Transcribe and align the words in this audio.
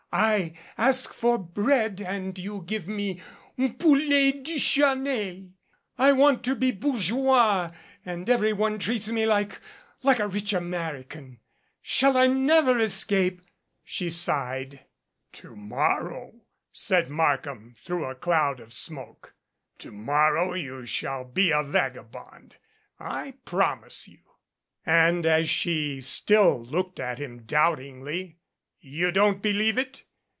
I 0.13 0.57
'ask 0.77 1.13
for 1.13 1.37
bread' 1.37 2.01
and 2.01 2.37
you 2.37 2.63
give 2.65 2.85
me 2.85 3.21
poulet 3.79 4.43
Duchanel. 4.43 5.51
I 5.97 6.11
want 6.11 6.43
to 6.43 6.53
be 6.53 6.71
bourgeois 6.73 7.71
and 8.03 8.29
everyone 8.29 8.77
treats 8.77 9.07
me 9.09 9.25
like 9.25 9.61
like 10.03 10.19
a 10.19 10.27
rich 10.27 10.51
American. 10.51 11.39
Shall 11.81 12.17
I 12.17 12.27
never 12.27 12.77
escape?" 12.77 13.41
she 13.85 14.09
sighed. 14.09 14.81
"To 15.31 15.55
morrow" 15.55 16.41
said 16.73 17.09
Markham 17.09 17.73
through 17.77 18.03
a 18.03 18.13
cloud 18.15 18.59
of 18.59 18.73
smoke. 18.73 19.33
"To 19.77 19.93
morrow 19.93 20.53
you 20.55 20.85
shall 20.85 21.23
be 21.23 21.51
a 21.51 21.63
vagabond. 21.63 22.57
I 22.99 23.35
promise 23.45 24.09
you." 24.09 24.19
And, 24.85 25.25
as 25.25 25.47
she 25.47 26.01
still 26.01 26.61
looked 26.61 26.99
at 26.99 27.17
him 27.17 27.43
doubtingly, 27.43 28.39
"You 28.83 29.11
don't 29.11 29.43
believe 29.43 29.77
it? 29.77 30.05